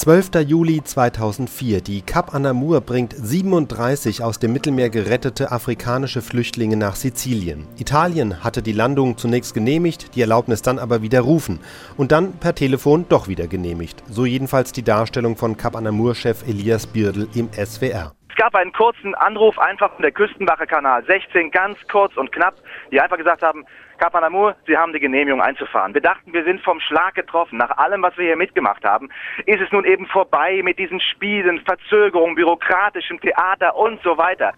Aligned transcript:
12. 0.00 0.30
Juli 0.46 0.82
2004. 0.82 1.82
Die 1.82 2.00
Cap 2.00 2.34
Anamur 2.34 2.80
bringt 2.80 3.14
37 3.14 4.22
aus 4.22 4.38
dem 4.38 4.54
Mittelmeer 4.54 4.88
gerettete 4.88 5.52
afrikanische 5.52 6.22
Flüchtlinge 6.22 6.78
nach 6.78 6.96
Sizilien. 6.96 7.66
Italien 7.76 8.42
hatte 8.42 8.62
die 8.62 8.72
Landung 8.72 9.18
zunächst 9.18 9.52
genehmigt, 9.52 10.14
die 10.14 10.22
Erlaubnis 10.22 10.62
dann 10.62 10.78
aber 10.78 11.02
widerrufen 11.02 11.60
und 11.98 12.12
dann 12.12 12.32
per 12.32 12.54
Telefon 12.54 13.04
doch 13.10 13.28
wieder 13.28 13.46
genehmigt. 13.46 14.02
So 14.08 14.24
jedenfalls 14.24 14.72
die 14.72 14.84
Darstellung 14.84 15.36
von 15.36 15.58
Cap 15.58 15.76
Anamur-Chef 15.76 16.48
Elias 16.48 16.86
Birdl 16.86 17.28
im 17.34 17.50
SWR. 17.52 18.14
Es 18.40 18.42
gab 18.42 18.54
einen 18.54 18.72
kurzen 18.72 19.14
Anruf 19.16 19.58
einfach 19.58 19.92
von 19.92 20.00
der 20.00 20.12
Küstenwache 20.12 20.66
Kanal 20.66 21.04
16, 21.04 21.50
ganz 21.50 21.76
kurz 21.92 22.16
und 22.16 22.32
knapp, 22.32 22.54
die 22.90 22.98
einfach 22.98 23.18
gesagt 23.18 23.42
haben, 23.42 23.66
Kapanamur, 23.98 24.56
Sie 24.66 24.78
haben 24.78 24.94
die 24.94 24.98
Genehmigung 24.98 25.42
einzufahren. 25.42 25.92
Wir 25.92 26.00
dachten, 26.00 26.32
wir 26.32 26.42
sind 26.44 26.62
vom 26.62 26.80
Schlag 26.80 27.14
getroffen. 27.14 27.58
Nach 27.58 27.76
allem, 27.76 28.00
was 28.00 28.16
wir 28.16 28.24
hier 28.24 28.38
mitgemacht 28.38 28.82
haben, 28.82 29.10
ist 29.44 29.60
es 29.60 29.70
nun 29.72 29.84
eben 29.84 30.06
vorbei 30.06 30.62
mit 30.64 30.78
diesen 30.78 31.00
Spielen, 31.00 31.60
Verzögerungen, 31.66 32.34
bürokratischem 32.34 33.20
Theater 33.20 33.76
und 33.76 34.02
so 34.02 34.16
weiter. 34.16 34.54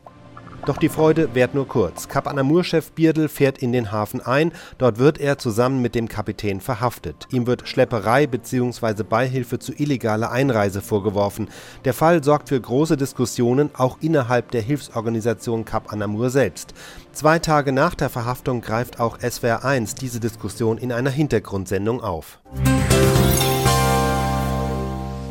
Doch 0.65 0.77
die 0.77 0.89
Freude 0.89 1.34
währt 1.34 1.55
nur 1.55 1.66
kurz. 1.66 2.07
Kap 2.07 2.29
Anamur-Chef 2.29 2.93
Bierdl 2.93 3.29
fährt 3.29 3.59
in 3.59 3.73
den 3.73 3.91
Hafen 3.91 4.21
ein. 4.21 4.52
Dort 4.79 4.98
wird 4.98 5.19
er 5.19 5.37
zusammen 5.37 5.83
mit 5.83 5.97
dem 5.97 6.07
Kapitän 6.07 6.61
verhaftet. 6.61 7.27
Ihm 7.33 7.48
wird 7.48 7.66
Schlepperei 7.66 8.29
bzw. 8.29 9.02
Beihilfe 9.02 9.59
zu 9.59 9.73
illegaler 9.73 10.30
Einreise 10.30 10.80
vorgeworfen. 10.80 11.48
Der 11.85 11.95
Fall 11.95 12.23
sorgt 12.23 12.51
für 12.51 12.61
große 12.61 12.97
Diskussionen 12.97 13.71
auch 13.77 13.98
innerhalb 14.01 14.52
der 14.52 14.62
Hilfsorganisation 14.62 15.65
Kap 15.65 15.93
Anamur 15.93 16.30
selbst. 16.30 16.74
Zwei 17.13 17.41
Tage 17.41 17.73
nach 17.73 17.97
der 17.97 18.09
Verhaftung 18.09 18.60
greift 18.60 19.01
auch 19.01 19.19
SWR 19.19 19.65
1 19.65 19.97
diese 19.97 20.21
Diskussion 20.21 20.79
in 20.79 20.93
einer 20.93 21.10
Hintergrundsendung 21.10 22.01
auf. 22.01 22.38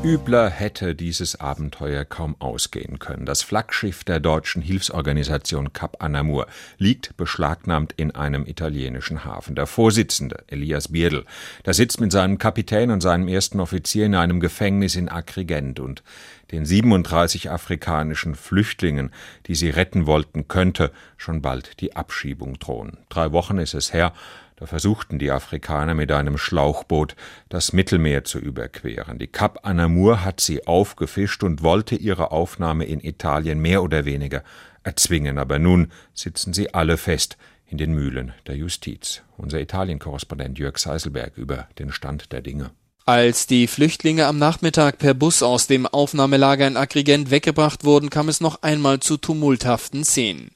Übler 0.03 0.49
hätte 0.49 0.95
dieses 0.95 1.39
Abenteuer 1.39 2.05
kaum 2.05 2.35
ausgehen 2.39 2.98
können. 2.98 3.27
Das 3.27 3.43
Flaggschiff 3.43 4.03
der 4.03 4.20
deutschen 4.20 4.63
Hilfsorganisation 4.63 5.73
Cap 5.73 5.98
Anamur 6.01 6.48
liegt 6.79 7.15
beschlagnahmt 7.17 7.93
in 7.98 8.09
einem 8.09 8.48
italienischen 8.48 9.26
Hafen. 9.26 9.53
Der 9.53 9.67
Vorsitzende, 9.67 10.43
Elias 10.48 10.87
Bierdl, 10.87 11.23
der 11.67 11.76
sitzt 11.76 12.01
mit 12.01 12.11
seinem 12.11 12.39
Kapitän 12.39 12.89
und 12.89 13.01
seinem 13.01 13.27
ersten 13.27 13.59
Offizier 13.59 14.07
in 14.07 14.15
einem 14.15 14.39
Gefängnis 14.39 14.95
in 14.95 15.07
Agrigent 15.07 15.79
und 15.79 16.01
den 16.51 16.65
37 16.65 17.51
afrikanischen 17.51 18.33
Flüchtlingen, 18.33 19.11
die 19.45 19.55
sie 19.55 19.70
retten 19.70 20.07
wollten, 20.07 20.48
könnte 20.48 20.91
schon 21.15 21.43
bald 21.43 21.79
die 21.79 21.95
Abschiebung 21.95 22.57
drohen. 22.57 22.98
Drei 23.09 23.31
Wochen 23.33 23.59
ist 23.59 23.76
es 23.76 23.93
her, 23.93 24.13
da 24.62 24.67
versuchten 24.67 25.17
die 25.17 25.31
Afrikaner 25.31 25.95
mit 25.95 26.12
einem 26.12 26.37
Schlauchboot 26.37 27.15
das 27.49 27.73
Mittelmeer 27.73 28.26
zu 28.26 28.37
überqueren. 28.37 29.17
Die 29.17 29.26
Cap 29.26 29.62
Anamur 29.63 30.23
hat 30.23 30.40
sie 30.40 30.67
aufgefischt 30.67 31.41
und 31.41 31.63
wollte 31.63 31.95
ihre 31.95 32.31
Aufnahme 32.31 32.85
in 32.85 32.99
Italien 32.99 33.59
mehr 33.59 33.82
oder 33.82 34.05
weniger 34.05 34.43
erzwingen, 34.84 35.39
aber 35.39 35.57
nun 35.57 35.91
sitzen 36.13 36.54
sie 36.54 36.76
alle 36.76 36.98
fest 36.98 37.39
in 37.65 37.79
den 37.79 37.93
Mühlen 37.93 38.34
der 38.45 38.55
Justiz. 38.55 39.23
Unser 39.35 39.59
Italien-Korrespondent 39.59 40.59
Jörg 40.59 40.77
Seiselberg 40.77 41.37
über 41.37 41.67
den 41.79 41.91
Stand 41.91 42.32
der 42.32 42.41
Dinge. 42.41 42.70
Als 43.07 43.48
die 43.48 43.65
Flüchtlinge 43.65 44.27
am 44.27 44.37
Nachmittag 44.37 44.99
per 44.99 45.15
Bus 45.15 45.41
aus 45.41 45.65
dem 45.65 45.87
Aufnahmelager 45.87 46.67
in 46.67 46.77
Agrigent 46.77 47.32
weggebracht 47.32 47.84
wurden, 47.84 48.12
kam 48.12 48.29
es 48.29 48.41
noch 48.41 48.62
einmal 48.62 48.99
zu 48.99 49.17
tumulthaften 49.17 50.04
Szenen. 50.04 50.51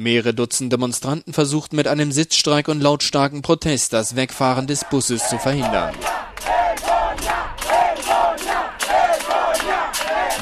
Mehrere 0.00 0.32
Dutzend 0.32 0.72
Demonstranten 0.72 1.34
versuchten 1.34 1.76
mit 1.76 1.86
einem 1.86 2.10
Sitzstreik 2.10 2.68
und 2.68 2.80
lautstarken 2.80 3.42
Protest 3.42 3.92
das 3.92 4.16
Wegfahren 4.16 4.66
des 4.66 4.86
Busses 4.88 5.28
zu 5.28 5.38
verhindern. 5.38 5.94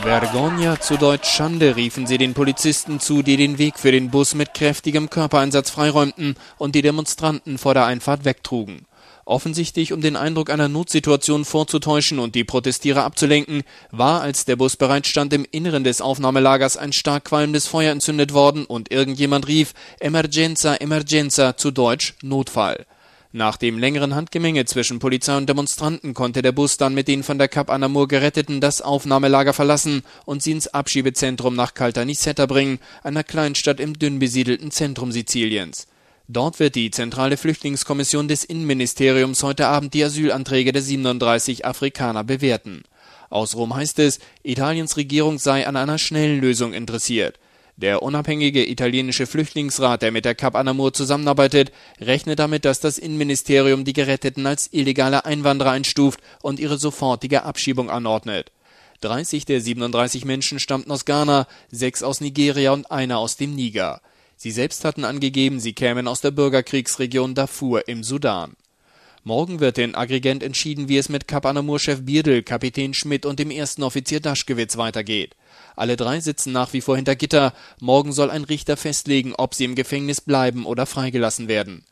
Vergogna, 0.01 0.79
zu 0.79 0.97
Deutsch 0.97 1.29
Schande, 1.29 1.75
riefen 1.75 2.06
sie 2.06 2.19
den 2.19 2.34
Polizisten 2.34 3.01
zu, 3.01 3.24
die 3.24 3.36
den 3.36 3.58
Weg 3.58 3.80
für 3.80 3.91
den 3.91 4.13
Bus 4.13 4.36
mit 4.36 4.55
kräftigem 4.55 5.11
Körpereinsatz 5.11 5.70
freiräumten 5.70 6.36
und 6.57 6.77
die 6.77 6.83
Demonstranten 6.83 7.58
vor 7.58 7.74
der 7.74 7.86
Einfahrt 7.86 8.24
wegtrugen. 8.24 8.86
Offensichtlich, 9.28 9.92
um 9.92 10.00
den 10.00 10.16
Eindruck 10.16 10.48
einer 10.48 10.68
Notsituation 10.68 11.44
vorzutäuschen 11.44 12.18
und 12.18 12.34
die 12.34 12.44
Protestierer 12.44 13.05
abzulenken, 13.05 13.62
war, 13.90 14.22
als 14.22 14.46
der 14.46 14.56
Bus 14.56 14.77
bereitstand, 14.77 15.34
im 15.34 15.46
Inneren 15.50 15.84
des 15.84 16.00
Aufnahmelagers 16.00 16.78
ein 16.78 16.94
stark 16.94 17.27
qualmendes 17.27 17.67
Feuer 17.67 17.92
entzündet 17.92 18.33
worden 18.33 18.64
und 18.64 18.90
irgendjemand 18.90 19.46
rief 19.46 19.74
Emergenza, 20.00 20.77
Emergenza, 20.77 21.58
zu 21.58 21.70
Deutsch 21.70 22.14
Notfall. 22.22 22.86
Nach 23.30 23.58
dem 23.58 23.78
längeren 23.78 24.14
Handgemenge 24.14 24.64
zwischen 24.64 24.98
Polizei 24.98 25.36
und 25.36 25.46
Demonstranten 25.46 26.14
konnte 26.14 26.40
der 26.40 26.52
Bus 26.52 26.78
dann 26.78 26.94
mit 26.94 27.06
den 27.06 27.22
von 27.22 27.36
der 27.36 27.48
Cap 27.48 27.68
Anamur 27.68 28.08
Geretteten 28.08 28.62
das 28.62 28.80
Aufnahmelager 28.80 29.52
verlassen 29.52 30.05
und 30.24 30.42
sie 30.42 30.52
ins 30.52 30.68
Abschiebezentrum 30.68 31.55
nach 31.55 31.74
Caltanissetta 31.74 32.46
bringen, 32.46 32.78
einer 33.02 33.24
Kleinstadt 33.24 33.78
im 33.78 33.98
dünn 33.98 34.20
besiedelten 34.20 34.70
Zentrum 34.70 35.12
Siziliens. 35.12 35.86
Dort 36.30 36.61
wird 36.61 36.74
die 36.74 36.90
Zentrale 36.90 37.39
Flüchtlingskommission 37.39 38.28
des 38.28 38.44
Innenministeriums 38.44 39.42
heute 39.42 39.66
Abend 39.66 39.94
die 39.94 40.05
Asylanträge 40.05 40.72
der 40.72 40.83
37 40.83 41.64
Afrikaner 41.64 42.22
bewerten. 42.22 42.83
Aus 43.30 43.56
Rom 43.56 43.74
heißt 43.74 43.98
es, 44.00 44.18
Italiens 44.42 44.98
Regierung 44.98 45.38
sei 45.38 45.67
an 45.67 45.77
einer 45.77 45.96
schnellen 45.96 46.38
Lösung 46.38 46.74
interessiert. 46.74 47.38
Der 47.78 48.02
unabhängige 48.02 48.68
italienische 48.68 49.27
Flüchtlingsrat, 49.27 50.02
der 50.02 50.12
mit 50.12 50.27
der 50.27 50.34
Cap 50.34 50.55
Anamur 50.55 50.92
zusammenarbeitet, 50.92 51.72
rechnet 51.98 52.40
damit, 52.40 52.67
dass 52.67 52.80
das 52.80 52.98
Innenministerium 52.98 53.86
die 53.86 53.94
Geretteten 53.94 54.46
als 54.46 54.68
illegale 54.70 55.24
Einwanderer 55.24 55.70
einstuft 55.70 56.20
und 56.42 56.61
ihre 56.61 56.77
sofortige 56.77 57.44
Abschiebung 57.44 57.88
anordnet. 57.88 58.52
30 59.00 59.46
der 59.46 59.62
37 59.62 60.27
Menschen 60.27 60.61
stammten 60.61 60.90
aus 60.90 61.06
Ghana, 61.06 61.46
sechs 61.70 62.02
aus 62.02 62.20
Nigeria 62.20 62.72
und 62.72 62.90
einer 62.90 63.17
aus 63.17 63.38
dem 63.38 63.55
Niger. 63.55 64.02
Sie 64.40 64.52
selbst 64.52 64.84
hatten 64.84 65.04
angegeben, 65.04 65.58
sie 65.58 65.72
kämen 65.72 66.06
aus 66.06 66.20
der 66.20 66.30
Bürgerkriegsregion 66.30 67.34
Darfur 67.34 67.88
im 67.88 68.04
Sudan. 68.04 68.52
Morgen 69.24 69.58
wird 69.58 69.78
in 69.78 69.96
Agrigent 69.96 70.44
entschieden, 70.44 70.88
wie 70.88 70.96
es 70.96 71.08
mit 71.08 71.26
Kap 71.26 71.44
Anamur-Chef 71.44 72.02
Bierdl, 72.02 72.44
Kapitän 72.44 72.94
Schmidt 72.94 73.26
und 73.26 73.40
dem 73.40 73.50
ersten 73.50 73.82
Offizier 73.82 74.20
Daschkewitz 74.20 74.76
weitergeht. 74.76 75.34
Alle 75.74 75.96
drei 75.96 76.20
sitzen 76.20 76.52
nach 76.52 76.72
wie 76.72 76.80
vor 76.80 76.94
hinter 76.94 77.16
Gitter. 77.16 77.52
Morgen 77.80 78.12
soll 78.12 78.30
ein 78.30 78.44
Richter 78.44 78.76
festlegen, 78.76 79.34
ob 79.36 79.56
sie 79.56 79.64
im 79.64 79.74
Gefängnis 79.74 80.20
bleiben 80.20 80.66
oder 80.66 80.86
freigelassen 80.86 81.48
werden. 81.48 81.82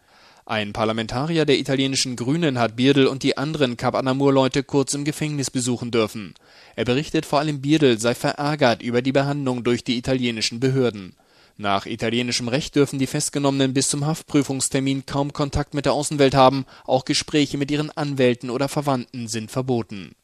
Ein 0.44 0.72
Parlamentarier 0.72 1.46
der 1.46 1.58
italienischen 1.58 2.14
Grünen 2.14 2.60
hat 2.60 2.76
Bierdl 2.76 3.08
und 3.08 3.24
die 3.24 3.36
anderen 3.36 3.76
Kap 3.76 3.96
Anamur-Leute 3.96 4.62
kurz 4.62 4.94
im 4.94 5.04
Gefängnis 5.04 5.50
besuchen 5.50 5.90
dürfen. 5.90 6.34
Er 6.76 6.84
berichtet 6.84 7.26
vor 7.26 7.40
allem 7.40 7.60
Bierdl 7.60 7.98
sei 7.98 8.14
verärgert 8.14 8.82
über 8.82 9.02
die 9.02 9.10
Behandlung 9.10 9.64
durch 9.64 9.82
die 9.82 9.98
italienischen 9.98 10.60
Behörden. 10.60 11.16
Nach 11.59 11.87
italienischem 11.87 12.49
Recht 12.49 12.77
dürfen 12.77 12.99
die 12.99 13.06
Festgenommenen 13.06 13.72
bis 13.72 13.89
zum 13.89 14.05
Haftprüfungstermin 14.06 15.06
kaum 15.06 15.33
Kontakt 15.33 15.72
mit 15.72 15.87
der 15.87 15.94
Außenwelt 15.94 16.34
haben, 16.34 16.67
auch 16.84 17.06
Gespräche 17.06 17.56
mit 17.56 17.71
ihren 17.71 17.91
Anwälten 17.91 18.50
oder 18.50 18.69
Verwandten 18.69 19.27
sind 19.27 19.50
verboten 19.50 20.15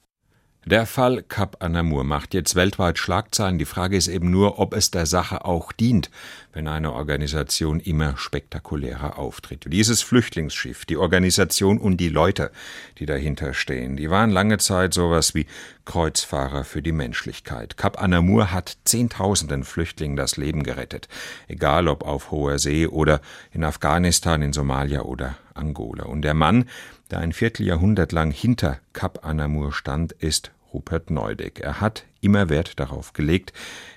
der 0.64 0.86
Fall 0.86 1.24
Cap 1.24 1.56
Anamur 1.58 2.04
macht 2.04 2.34
jetzt 2.34 2.54
weltweit 2.54 2.96
Schlagzeilen. 2.96 3.58
Die 3.58 3.64
Frage 3.64 3.96
ist 3.96 4.06
eben 4.06 4.30
nur, 4.30 4.60
ob 4.60 4.74
es 4.74 4.92
der 4.92 5.06
Sache 5.06 5.44
auch 5.44 5.72
dient, 5.72 6.08
wenn 6.52 6.68
eine 6.68 6.92
Organisation 6.92 7.80
immer 7.80 8.16
spektakulärer 8.16 9.18
auftritt. 9.18 9.64
Dieses 9.66 10.02
Flüchtlingsschiff, 10.02 10.84
die 10.84 10.96
Organisation 10.96 11.78
und 11.78 11.96
die 11.96 12.10
Leute, 12.10 12.52
die 12.98 13.06
dahinter 13.06 13.54
stehen, 13.54 13.96
die 13.96 14.08
waren 14.08 14.30
lange 14.30 14.58
Zeit 14.58 14.94
sowas 14.94 15.34
wie 15.34 15.46
Kreuzfahrer 15.84 16.62
für 16.62 16.80
die 16.80 16.92
Menschlichkeit. 16.92 17.76
Cap 17.76 18.00
Anamur 18.00 18.52
hat 18.52 18.76
Zehntausenden 18.84 19.64
Flüchtlingen 19.64 20.16
das 20.16 20.36
Leben 20.36 20.62
gerettet, 20.62 21.08
egal 21.48 21.88
ob 21.88 22.04
auf 22.04 22.30
hoher 22.30 22.60
See 22.60 22.86
oder 22.86 23.20
in 23.50 23.64
Afghanistan, 23.64 24.42
in 24.42 24.52
Somalia 24.52 25.00
oder 25.02 25.36
Angola. 25.54 26.04
Und 26.04 26.22
der 26.22 26.34
Mann, 26.34 26.66
der 27.12 27.20
ein 27.20 27.32
Vierteljahrhundert 27.32 28.10
lang 28.10 28.30
hinter 28.30 28.78
Kap 28.94 29.24
Anamur 29.24 29.72
stand, 29.72 30.12
ist 30.12 30.50
Rupert 30.72 31.10
Neudeck. 31.10 31.60
Er 31.60 31.82
hat 31.82 32.06
immer 32.22 32.48
Wert 32.48 32.80
darauf 32.80 33.12
gelegt, 33.12 33.52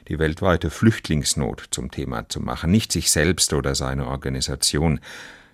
die 0.10 0.19
weltweite 0.19 0.69
Flüchtlingsnot 0.69 1.68
zum 1.72 1.92
Thema 1.92 2.28
zu 2.28 2.42
machen, 2.42 2.72
nicht 2.72 2.92
sich 2.92 3.10
selbst 3.10 3.54
oder 3.54 3.74
seine 3.74 4.07
Organisation. 4.07 5.00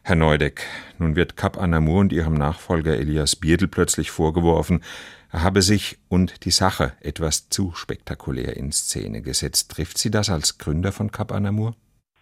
Herr 0.04 0.16
Neudeck, 0.16 0.64
nun 0.98 1.16
wird 1.16 1.38
Kap 1.38 1.62
Anamur 1.62 2.00
und 2.00 2.12
ihrem 2.12 2.34
Nachfolger 2.34 2.98
Elias 2.98 3.36
Bierdl 3.36 3.68
plötzlich 3.68 4.10
vorgeworfen, 4.10 4.84
er 5.32 5.44
habe 5.44 5.62
sich 5.62 6.00
und 6.10 6.44
die 6.46 6.52
Sache 6.52 6.94
etwas 7.00 7.48
zu 7.50 7.74
spektakulär 7.76 8.58
in 8.58 8.72
Szene 8.72 9.22
gesetzt. 9.22 9.72
Trifft 9.72 10.00
Sie 10.00 10.10
das 10.10 10.32
als 10.32 10.58
Gründer 10.58 10.92
von 10.92 11.12
Kap 11.12 11.32
Anamur? 11.32 11.76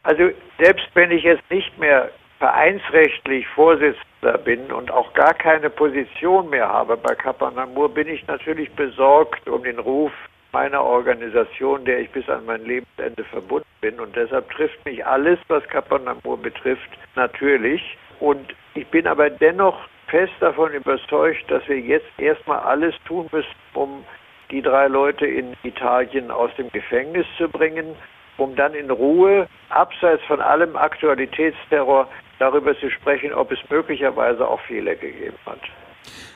Also 0.04 0.30
selbst 0.62 0.86
wenn 0.96 1.12
ich 1.12 1.24
jetzt 1.24 1.50
nicht 1.50 1.80
mehr 1.80 2.12
vereinsrechtlich 2.40 3.46
Vorsitzender 3.50 4.38
bin 4.44 4.72
und 4.72 4.92
auch 4.92 5.14
gar 5.14 5.34
keine 5.34 5.70
Position 5.70 6.50
mehr 6.50 6.68
habe 6.68 6.98
bei 6.98 7.14
Kapanamur, 7.14 7.94
bin 7.94 8.08
ich 8.08 8.26
natürlich 8.28 8.72
besorgt 8.72 9.48
um 9.48 9.64
den 9.64 9.78
Ruf 9.78 10.12
meiner 10.52 10.84
Organisation, 10.84 11.86
der 11.86 12.00
ich 12.00 12.10
bis 12.10 12.28
an 12.30 12.46
mein 12.46 12.64
Lebensende 12.66 13.24
verbunden 13.26 13.68
bin. 13.82 14.00
Und 14.00 14.16
deshalb 14.16 14.50
trifft 14.52 14.84
mich 14.86 15.06
alles, 15.06 15.38
was 15.48 15.64
Kapanamur 15.68 16.38
betrifft, 16.38 16.90
natürlich. 17.16 17.98
Und 18.20 18.56
ich 18.74 18.88
bin 18.88 19.06
aber 19.06 19.30
dennoch 19.30 19.78
fest 20.08 20.34
davon 20.40 20.74
überzeugt, 20.74 21.44
dass 21.52 21.68
wir 21.68 21.80
jetzt 21.80 22.10
erstmal 22.18 22.60
alles 22.60 22.96
tun 23.06 23.28
müssen, 23.32 23.56
um 23.74 24.04
die 24.50 24.62
drei 24.62 24.88
Leute 24.88 25.28
in 25.28 25.56
Italien 25.64 26.32
aus 26.32 26.50
dem 26.58 26.72
Gefängnis 26.72 27.28
zu 27.38 27.48
bringen, 27.48 27.96
um 28.40 28.56
dann 28.56 28.74
in 28.74 28.90
Ruhe, 28.90 29.48
abseits 29.70 30.24
von 30.26 30.42
allem 30.42 30.76
Aktualitätsterror, 30.76 32.08
darüber 32.40 32.78
zu 32.80 32.90
sprechen, 32.90 33.34
ob 33.34 33.52
es 33.52 33.60
möglicherweise 33.70 34.48
auch 34.48 34.62
Fehler 34.62 34.96
gegeben 34.96 35.38
hat 35.46 35.60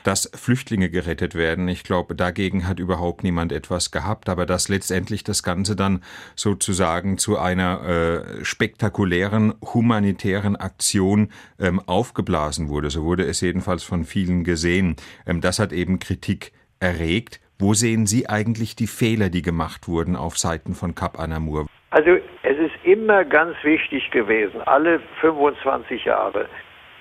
dass 0.02 0.30
Flüchtlinge 0.34 0.90
gerettet 0.90 1.34
werden. 1.34 1.66
Ich 1.68 1.82
glaube, 1.82 2.14
dagegen 2.14 2.68
hat 2.68 2.78
überhaupt 2.78 3.24
niemand 3.24 3.52
etwas 3.52 3.90
gehabt, 3.90 4.28
aber 4.28 4.46
dass 4.46 4.68
letztendlich 4.68 5.24
das 5.24 5.42
Ganze 5.42 5.76
dann 5.76 6.02
sozusagen 6.36 7.18
zu 7.18 7.38
einer 7.38 7.82
äh, 7.82 8.44
spektakulären 8.44 9.54
humanitären 9.62 10.56
Aktion 10.56 11.30
ähm, 11.58 11.80
aufgeblasen 11.86 12.68
wurde. 12.68 12.90
So 12.90 13.04
wurde 13.04 13.24
es 13.24 13.40
jedenfalls 13.40 13.82
von 13.82 14.04
vielen 14.04 14.44
gesehen. 14.44 14.96
Ähm, 15.26 15.40
das 15.40 15.58
hat 15.58 15.72
eben 15.72 15.98
Kritik 15.98 16.52
erregt. 16.80 17.40
Wo 17.58 17.72
sehen 17.72 18.06
Sie 18.06 18.28
eigentlich 18.28 18.76
die 18.76 18.88
Fehler, 18.88 19.30
die 19.30 19.42
gemacht 19.42 19.88
wurden 19.88 20.16
auf 20.16 20.38
Seiten 20.38 20.74
von 20.74 20.94
Kap 20.94 21.18
Anamur? 21.18 21.66
Also 21.94 22.18
es 22.42 22.58
ist 22.58 22.74
immer 22.82 23.24
ganz 23.24 23.54
wichtig 23.62 24.10
gewesen, 24.10 24.60
alle 24.62 24.98
25 25.20 26.04
Jahre, 26.04 26.48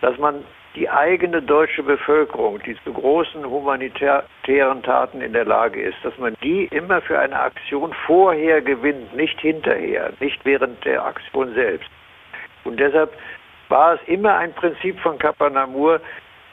dass 0.01 0.15
man 0.19 0.43
die 0.75 0.87
eigene 0.87 1.41
deutsche 1.41 1.81
Bevölkerung, 1.81 2.61
die 2.61 2.77
zu 2.83 2.93
großen 2.93 3.43
humanitären 3.43 4.83
Taten 4.83 5.21
in 5.21 5.33
der 5.33 5.45
Lage 5.45 5.81
ist, 5.81 5.97
dass 6.03 6.15
man 6.19 6.35
die 6.43 6.65
immer 6.65 7.01
für 7.01 7.17
eine 7.17 7.39
Aktion 7.39 7.91
vorher 8.05 8.61
gewinnt, 8.61 9.15
nicht 9.15 9.41
hinterher, 9.41 10.13
nicht 10.19 10.45
während 10.45 10.85
der 10.85 11.03
Aktion 11.03 11.55
selbst. 11.55 11.89
Und 12.63 12.79
deshalb 12.79 13.11
war 13.69 13.95
es 13.95 13.99
immer 14.05 14.37
ein 14.37 14.53
Prinzip 14.53 14.99
von 14.99 15.17
Kapanamur, 15.17 16.01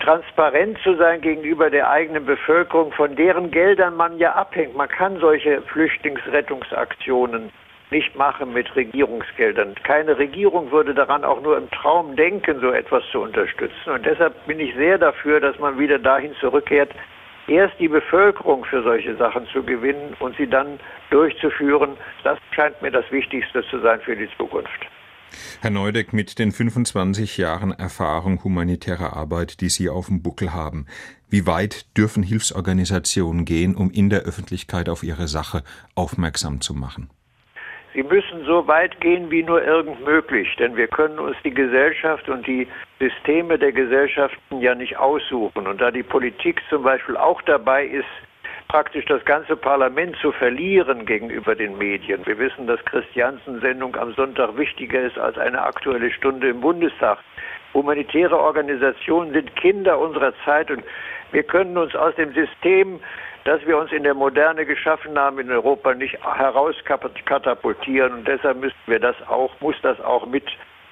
transparent 0.02 0.78
zu 0.82 0.94
sein 0.96 1.20
gegenüber 1.20 1.69
der 1.69 1.90
eigenen 1.90 2.25
Bevölkerung, 2.25 2.90
von 2.92 3.16
deren 3.16 3.50
Geldern 3.50 3.96
man 3.96 4.16
ja 4.16 4.32
abhängt. 4.32 4.75
Man 4.75 4.88
kann 4.88 5.20
solche 5.20 5.60
Flüchtlingsrettungsaktionen 5.60 7.52
nicht 7.90 8.14
machen 8.16 8.52
mit 8.52 8.75
Regierungsgeldern. 8.76 9.75
Keine 9.82 10.19
Regierung 10.19 10.70
würde 10.70 10.94
daran 10.94 11.25
auch 11.25 11.42
nur 11.42 11.56
im 11.56 11.70
Traum 11.70 12.16
denken, 12.16 12.60
so 12.60 12.70
etwas 12.70 13.02
zu 13.10 13.20
unterstützen. 13.20 13.90
Und 13.92 14.06
deshalb 14.06 14.46
bin 14.46 14.60
ich 14.60 14.75
sehr 14.76 14.98
dafür, 14.98 15.40
dass 15.40 15.58
man 15.58 15.78
wieder 15.78 15.98
dahin 15.98 16.34
zurückkehrt, 16.40 16.90
erst 17.48 17.78
die 17.81 17.88
Bevölkerung 17.88 18.64
für 18.64 18.82
solche 18.82 19.16
Sachen 19.16 19.46
zu 19.48 19.62
gewinnen 19.62 20.14
und 20.20 20.37
sie 20.37 20.46
dann 20.46 20.78
durchzuführen. 21.10 21.96
Das 22.22 22.38
scheint 22.52 22.81
mir 22.81 22.90
das 22.90 23.10
Wichtigste 23.10 23.64
zu 23.70 23.81
sein 23.81 24.00
für 24.00 24.16
die 24.16 24.28
Zukunft. 24.37 24.87
Herr 25.60 25.70
Neudeck, 25.70 26.12
mit 26.12 26.38
den 26.38 26.50
25 26.50 27.37
Jahren 27.37 27.72
Erfahrung 27.72 28.42
humanitärer 28.42 29.12
Arbeit, 29.12 29.60
die 29.60 29.69
Sie 29.69 29.88
auf 29.88 30.06
dem 30.06 30.22
Buckel 30.22 30.52
haben, 30.52 30.87
wie 31.28 31.46
weit 31.46 31.96
dürfen 31.96 32.22
Hilfsorganisationen 32.22 33.44
gehen, 33.44 33.76
um 33.76 33.90
in 33.90 34.10
der 34.10 34.22
Öffentlichkeit 34.22 34.88
auf 34.88 35.02
ihre 35.04 35.28
Sache 35.28 35.62
aufmerksam 35.94 36.60
zu 36.60 36.75
machen? 36.75 37.10
Sie 37.92 38.04
müssen 38.04 38.44
so 38.44 38.69
weit 38.69 39.00
gehen 39.00 39.31
wie 39.31 39.42
nur 39.42 39.64
irgend 39.64 40.04
möglich, 40.04 40.54
denn 40.58 40.76
wir 40.76 40.87
können 40.87 41.19
uns 41.19 41.37
die 41.42 41.50
Gesellschaft 41.50 42.28
und 42.28 42.46
die 42.46 42.69
Systeme 43.00 43.58
der 43.58 43.72
Gesellschaften 43.72 44.60
ja 44.60 44.76
nicht 44.76 44.96
aussuchen. 44.96 45.66
Und 45.66 45.81
da 45.81 45.90
die 45.90 46.04
Politik 46.04 46.62
zum 46.69 46.84
Beispiel 46.84 47.16
auch 47.16 47.42
dabei 47.42 47.84
ist, 47.84 48.06
praktisch 48.69 49.04
das 49.06 49.25
ganze 49.25 49.56
Parlament 49.56 50.14
zu 50.22 50.31
verlieren 50.31 51.04
gegenüber 51.04 51.56
den 51.56 51.76
Medien. 51.76 52.25
Wir 52.25 52.38
wissen, 52.38 52.69
dass 52.69 52.84
Christiansen 52.84 53.60
Sendung 53.60 53.96
am 53.96 54.14
Sonntag 54.14 54.56
wichtiger 54.56 55.00
ist 55.00 55.19
als 55.19 55.37
eine 55.38 55.60
aktuelle 55.60 56.12
Stunde 56.12 56.50
im 56.50 56.60
Bundestag. 56.60 57.19
Humanitäre 57.75 58.38
Organisationen 58.38 59.32
sind 59.32 59.56
Kinder 59.56 59.98
unserer 59.98 60.32
Zeit 60.44 60.70
und 60.70 60.84
wir 61.32 61.42
können 61.42 61.76
uns 61.76 61.96
aus 61.96 62.14
dem 62.14 62.32
System 62.32 63.00
dass 63.50 63.67
wir 63.67 63.76
uns 63.79 63.91
in 63.91 64.05
der 64.05 64.14
Moderne 64.14 64.64
geschaffen 64.64 65.19
haben 65.19 65.41
in 65.41 65.50
Europa 65.50 65.93
nicht 65.93 66.17
herauskatapultieren 66.23 68.12
und 68.12 68.29
deshalb 68.29 68.61
müssen 68.61 68.76
wir 68.87 69.00
das 69.00 69.17
auch, 69.26 69.50
muss 69.61 69.75
das 69.82 70.00
auch 70.02 70.25
mit 70.25 70.44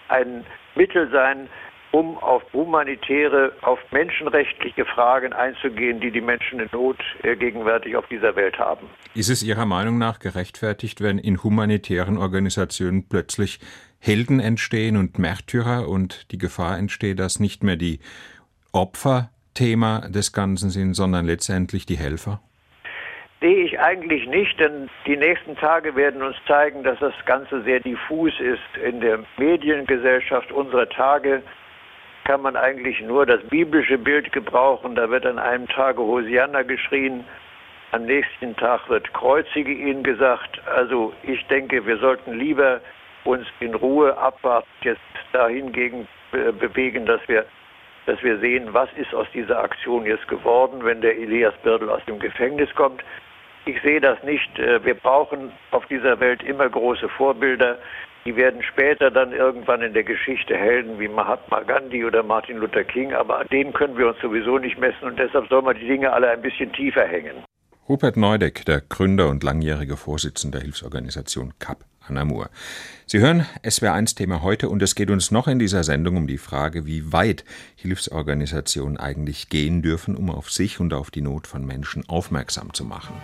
ein 0.08 0.44
Mittel 0.74 1.08
sein, 1.12 1.48
um 1.92 2.18
auf 2.18 2.42
humanitäre, 2.52 3.52
auf 3.62 3.78
menschenrechtliche 3.92 4.84
Fragen 4.86 5.32
einzugehen, 5.32 6.00
die 6.00 6.10
die 6.10 6.20
Menschen 6.20 6.58
in 6.58 6.68
Not 6.72 6.96
äh, 7.22 7.36
gegenwärtig 7.36 7.94
auf 7.94 8.08
dieser 8.08 8.34
Welt 8.34 8.58
haben. 8.58 8.88
Ist 9.14 9.30
es 9.30 9.44
Ihrer 9.44 9.64
Meinung 9.64 9.96
nach 9.96 10.18
gerechtfertigt, 10.18 11.00
wenn 11.00 11.18
in 11.18 11.44
humanitären 11.44 12.18
Organisationen 12.18 13.08
plötzlich 13.08 13.60
Helden 14.00 14.40
entstehen 14.40 14.96
und 14.96 15.16
Märtyrer 15.20 15.88
und 15.88 16.32
die 16.32 16.38
Gefahr 16.38 16.76
entsteht, 16.76 17.20
dass 17.20 17.38
nicht 17.38 17.62
mehr 17.62 17.76
die 17.76 18.00
Opfer 18.72 19.30
Thema 19.54 20.08
des 20.08 20.32
Ganzen 20.32 20.70
sind, 20.70 20.94
sondern 20.94 21.24
letztendlich 21.24 21.86
die 21.86 21.96
Helfer? 21.98 22.40
Sehe 23.40 23.64
ich 23.64 23.78
eigentlich 23.78 24.26
nicht, 24.26 24.58
denn 24.58 24.90
die 25.06 25.16
nächsten 25.16 25.56
Tage 25.56 25.94
werden 25.94 26.22
uns 26.22 26.36
zeigen, 26.48 26.82
dass 26.82 26.98
das 26.98 27.14
Ganze 27.24 27.62
sehr 27.62 27.78
diffus 27.78 28.32
ist. 28.40 28.82
In 28.84 29.00
der 29.00 29.20
Mediengesellschaft 29.36 30.50
unserer 30.50 30.88
Tage 30.88 31.42
kann 32.24 32.42
man 32.42 32.56
eigentlich 32.56 33.00
nur 33.00 33.26
das 33.26 33.40
biblische 33.44 33.96
Bild 33.96 34.32
gebrauchen. 34.32 34.96
Da 34.96 35.08
wird 35.08 35.24
an 35.24 35.38
einem 35.38 35.68
Tage 35.68 36.02
Hosianna 36.02 36.62
geschrien, 36.62 37.24
am 37.92 38.06
nächsten 38.06 38.56
Tag 38.56 38.88
wird 38.88 39.14
Kreuzige 39.14 39.72
ihn 39.72 40.02
gesagt. 40.02 40.60
Also 40.66 41.12
ich 41.22 41.46
denke, 41.46 41.86
wir 41.86 41.98
sollten 41.98 42.34
lieber 42.34 42.80
uns 43.24 43.46
in 43.60 43.74
Ruhe 43.74 44.18
abwarten, 44.18 44.68
jetzt 44.82 45.00
dahingegen 45.32 46.08
bewegen, 46.32 47.06
dass 47.06 47.20
wir 47.28 47.46
dass 48.06 48.22
wir 48.22 48.38
sehen, 48.38 48.72
was 48.72 48.88
ist 48.96 49.14
aus 49.14 49.26
dieser 49.34 49.62
Aktion 49.62 50.06
jetzt 50.06 50.26
geworden, 50.28 50.82
wenn 50.82 51.02
der 51.02 51.18
Elias 51.18 51.52
Birdl 51.62 51.90
aus 51.90 52.02
dem 52.06 52.18
Gefängnis 52.18 52.74
kommt. 52.74 53.04
Ich 53.68 53.82
sehe 53.82 54.00
das 54.00 54.22
nicht. 54.22 54.58
Äh, 54.58 54.82
wir 54.82 54.94
brauchen 54.94 55.52
auf 55.72 55.84
dieser 55.88 56.18
Welt 56.20 56.42
immer 56.42 56.66
große 56.70 57.06
Vorbilder. 57.10 57.76
Die 58.24 58.34
werden 58.34 58.62
später 58.62 59.10
dann 59.10 59.30
irgendwann 59.32 59.82
in 59.82 59.92
der 59.92 60.04
Geschichte 60.04 60.56
Helden 60.56 60.98
wie 60.98 61.06
Mahatma 61.06 61.60
Gandhi 61.60 62.02
oder 62.02 62.22
Martin 62.22 62.56
Luther 62.56 62.84
King, 62.84 63.12
aber 63.12 63.40
an 63.40 63.46
denen 63.48 63.74
können 63.74 63.98
wir 63.98 64.08
uns 64.08 64.18
sowieso 64.20 64.56
nicht 64.56 64.78
messen 64.78 65.08
und 65.08 65.18
deshalb 65.18 65.48
soll 65.48 65.60
man 65.60 65.76
die 65.76 65.86
Dinge 65.86 66.10
alle 66.10 66.30
ein 66.30 66.40
bisschen 66.40 66.72
tiefer 66.72 67.04
hängen. 67.04 67.44
Rupert 67.88 68.18
Neudeck, 68.18 68.66
der 68.66 68.82
Gründer 68.82 69.28
und 69.28 69.42
langjährige 69.42 69.96
Vorsitzende 69.96 70.58
der 70.58 70.64
Hilfsorganisation 70.64 71.54
CAP. 71.58 71.86
Anamur. 72.10 72.50
Sie 73.06 73.18
hören 73.18 73.46
SWR1 73.62 74.16
Thema 74.16 74.42
heute 74.42 74.68
und 74.68 74.82
es 74.82 74.94
geht 74.94 75.10
uns 75.10 75.30
noch 75.30 75.46
in 75.46 75.58
dieser 75.58 75.84
Sendung 75.84 76.16
um 76.16 76.26
die 76.26 76.38
Frage, 76.38 76.86
wie 76.86 77.12
weit 77.12 77.44
Hilfsorganisationen 77.76 78.96
eigentlich 78.96 79.48
gehen 79.48 79.82
dürfen, 79.82 80.16
um 80.16 80.30
auf 80.30 80.50
sich 80.50 80.80
und 80.80 80.92
auf 80.94 81.10
die 81.10 81.20
Not 81.20 81.46
von 81.46 81.66
Menschen 81.66 82.08
aufmerksam 82.08 82.72
zu 82.74 82.84
machen. 82.84 83.14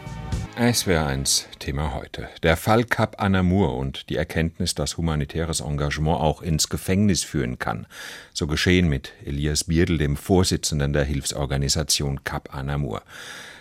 SWR1 0.56 1.44
Thema 1.58 1.94
heute. 1.94 2.28
Der 2.42 2.56
Fall 2.56 2.84
Cap 2.84 3.22
Anamur 3.22 3.76
und 3.76 4.08
die 4.08 4.16
Erkenntnis, 4.16 4.74
dass 4.74 4.96
humanitäres 4.96 5.60
Engagement 5.60 6.20
auch 6.20 6.42
ins 6.42 6.68
Gefängnis 6.68 7.24
führen 7.24 7.58
kann. 7.58 7.86
So 8.32 8.46
geschehen 8.46 8.88
mit 8.88 9.12
Elias 9.24 9.64
Bierdl, 9.64 9.98
dem 9.98 10.16
Vorsitzenden 10.16 10.92
der 10.92 11.04
Hilfsorganisation 11.04 12.24
Cap 12.24 12.54
Anamur. 12.54 13.02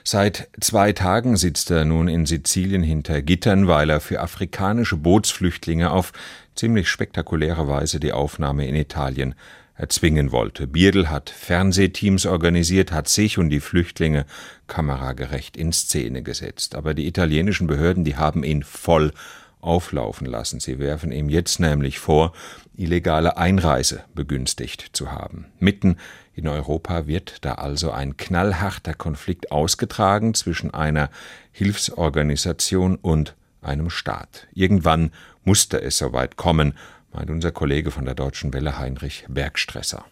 Seit 0.05 0.49
zwei 0.59 0.91
Tagen 0.91 1.37
sitzt 1.37 1.71
er 1.71 1.85
nun 1.85 2.09
in 2.09 2.25
Sizilien 2.25 2.83
hinter 2.83 3.21
Gittern, 3.21 3.67
weil 3.67 3.89
er 3.89 4.01
für 4.01 4.19
afrikanische 4.19 4.97
Bootsflüchtlinge 4.97 5.91
auf 5.91 6.11
ziemlich 6.55 6.89
spektakuläre 6.89 7.69
Weise 7.69 8.01
die 8.01 8.11
Aufnahme 8.11 8.67
in 8.67 8.75
Italien 8.75 9.33
erzwingen 9.75 10.31
wollte. 10.31 10.67
Bierdl 10.67 11.09
hat 11.09 11.29
Fernsehteams 11.29 12.25
organisiert, 12.25 12.91
hat 12.91 13.07
sich 13.07 13.37
und 13.37 13.49
die 13.49 13.61
Flüchtlinge 13.61 14.25
kameragerecht 14.67 15.55
in 15.55 15.71
Szene 15.71 16.21
gesetzt. 16.21 16.75
Aber 16.75 16.93
die 16.93 17.07
italienischen 17.07 17.67
Behörden, 17.67 18.03
die 18.03 18.17
haben 18.17 18.43
ihn 18.43 18.63
voll 18.63 19.13
auflaufen 19.61 20.27
lassen. 20.27 20.59
Sie 20.59 20.79
werfen 20.79 21.11
ihm 21.11 21.29
jetzt 21.29 21.59
nämlich 21.59 21.99
vor, 21.99 22.33
illegale 22.75 23.37
Einreise 23.37 24.03
begünstigt 24.15 24.89
zu 24.93 25.11
haben. 25.11 25.45
Mitten 25.59 25.97
in 26.33 26.47
Europa 26.47 27.07
wird 27.07 27.45
da 27.45 27.55
also 27.55 27.91
ein 27.91 28.17
knallharter 28.17 28.93
Konflikt 28.93 29.51
ausgetragen 29.51 30.33
zwischen 30.33 30.73
einer 30.73 31.09
Hilfsorganisation 31.51 32.95
und 32.95 33.35
einem 33.61 33.89
Staat. 33.89 34.47
Irgendwann 34.53 35.11
musste 35.43 35.81
es 35.81 35.97
soweit 35.97 36.35
kommen, 36.35 36.73
meint 37.13 37.29
unser 37.29 37.51
Kollege 37.51 37.91
von 37.91 38.05
der 38.05 38.15
Deutschen 38.15 38.53
Welle 38.53 38.77
Heinrich 38.77 39.25
Bergstresser. 39.29 40.05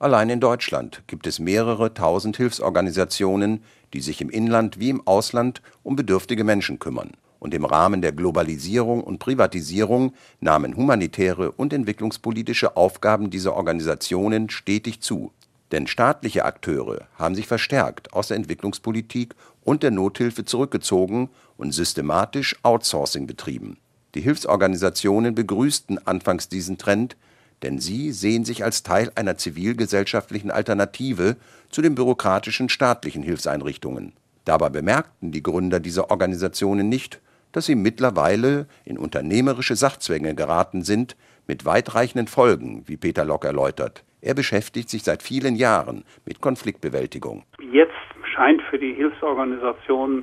Allein 0.00 0.30
in 0.30 0.40
Deutschland 0.40 1.02
gibt 1.06 1.26
es 1.26 1.38
mehrere 1.38 1.92
tausend 1.92 2.36
Hilfsorganisationen, 2.36 3.64
die 3.92 4.00
sich 4.00 4.20
im 4.20 4.30
Inland 4.30 4.78
wie 4.78 4.90
im 4.90 5.04
Ausland 5.06 5.60
um 5.82 5.96
bedürftige 5.96 6.44
Menschen 6.44 6.78
kümmern. 6.78 7.12
Und 7.40 7.54
im 7.54 7.64
Rahmen 7.64 8.02
der 8.02 8.12
Globalisierung 8.12 9.02
und 9.02 9.18
Privatisierung 9.18 10.12
nahmen 10.40 10.76
humanitäre 10.76 11.52
und 11.52 11.72
entwicklungspolitische 11.72 12.76
Aufgaben 12.76 13.30
dieser 13.30 13.54
Organisationen 13.54 14.50
stetig 14.50 15.00
zu. 15.00 15.32
Denn 15.70 15.86
staatliche 15.86 16.44
Akteure 16.44 17.06
haben 17.14 17.34
sich 17.34 17.46
verstärkt 17.46 18.12
aus 18.12 18.28
der 18.28 18.38
Entwicklungspolitik 18.38 19.34
und 19.62 19.82
der 19.82 19.90
Nothilfe 19.90 20.44
zurückgezogen 20.44 21.28
und 21.56 21.72
systematisch 21.72 22.56
Outsourcing 22.62 23.26
betrieben. 23.26 23.76
Die 24.14 24.22
Hilfsorganisationen 24.22 25.34
begrüßten 25.34 26.06
anfangs 26.06 26.48
diesen 26.48 26.78
Trend, 26.78 27.16
denn 27.62 27.78
sie 27.78 28.12
sehen 28.12 28.44
sich 28.44 28.64
als 28.64 28.82
Teil 28.82 29.12
einer 29.14 29.36
zivilgesellschaftlichen 29.36 30.50
Alternative 30.50 31.36
zu 31.70 31.82
den 31.82 31.94
bürokratischen 31.94 32.68
staatlichen 32.68 33.22
Hilfseinrichtungen. 33.22 34.12
Dabei 34.44 34.70
bemerkten 34.70 35.32
die 35.32 35.42
Gründer 35.42 35.80
dieser 35.80 36.10
Organisationen 36.10 36.88
nicht, 36.88 37.20
dass 37.58 37.66
sie 37.66 37.74
mittlerweile 37.74 38.68
in 38.84 38.96
unternehmerische 38.96 39.74
Sachzwänge 39.74 40.36
geraten 40.36 40.82
sind, 40.82 41.16
mit 41.48 41.64
weitreichenden 41.64 42.28
Folgen, 42.28 42.84
wie 42.86 42.96
Peter 42.96 43.24
Lock 43.24 43.44
erläutert. 43.44 44.04
Er 44.22 44.34
beschäftigt 44.34 44.88
sich 44.88 45.02
seit 45.02 45.24
vielen 45.24 45.56
Jahren 45.56 46.04
mit 46.24 46.40
Konfliktbewältigung. 46.40 47.42
Jetzt 47.72 47.90
scheint 48.32 48.62
für 48.70 48.78
die 48.78 48.94
Hilfsorganisationen 48.94 50.22